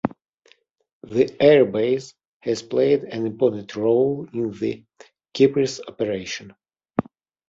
[1.03, 4.83] The airbase has played an important role in the
[5.37, 6.55] "Cyprus Operation".